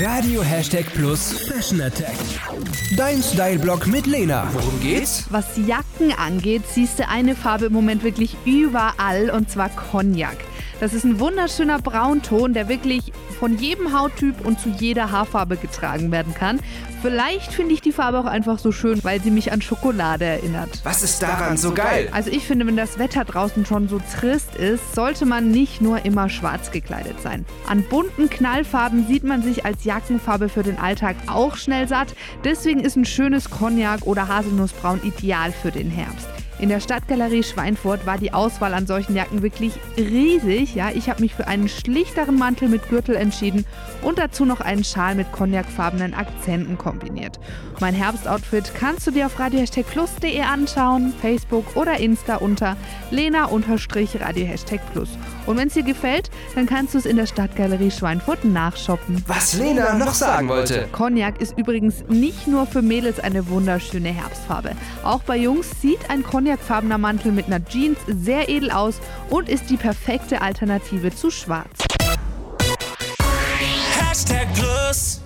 [0.00, 2.16] Radio Hashtag Plus Fashion Attack.
[2.96, 4.48] Dein Style-Blog mit Lena.
[4.52, 5.26] Worum geht's?
[5.28, 10.38] Was Jacken angeht, siehst du eine Farbe im Moment wirklich überall und zwar Cognac.
[10.82, 16.10] Das ist ein wunderschöner Braunton, der wirklich von jedem Hauttyp und zu jeder Haarfarbe getragen
[16.10, 16.58] werden kann.
[17.02, 20.80] Vielleicht finde ich die Farbe auch einfach so schön, weil sie mich an Schokolade erinnert.
[20.82, 22.08] Was ist daran so geil?
[22.10, 26.04] Also ich finde, wenn das Wetter draußen schon so trist ist, sollte man nicht nur
[26.04, 27.46] immer schwarz gekleidet sein.
[27.68, 32.16] An bunten Knallfarben sieht man sich als Jackenfarbe für den Alltag auch schnell satt.
[32.42, 36.41] Deswegen ist ein schönes Cognac oder Haselnussbraun ideal für den Herbst.
[36.62, 40.76] In der Stadtgalerie Schweinfurt war die Auswahl an solchen Jacken wirklich riesig.
[40.76, 43.66] Ja, ich habe mich für einen schlichteren Mantel mit Gürtel entschieden
[44.00, 47.40] und dazu noch einen Schal mit cognacfarbenen Akzenten kombiniert.
[47.80, 52.76] Mein Herbstoutfit kannst du dir auf radio-plus.de anschauen, Facebook oder Insta unter
[53.10, 53.76] lena-radio
[54.92, 55.08] Plus.
[55.46, 59.24] Und wenn es dir gefällt, dann kannst du es in der Stadtgalerie Schweinfurt nachshoppen.
[59.26, 60.86] Was Lena noch sagen wollte.
[60.92, 64.76] Cognac ist übrigens nicht nur für Mädels eine wunderschöne Herbstfarbe.
[65.02, 69.00] Auch bei Jungs sieht ein cognacfarbener Mantel mit einer Jeans sehr edel aus
[69.30, 71.84] und ist die perfekte Alternative zu schwarz.
[73.98, 75.21] Hashtag Plus.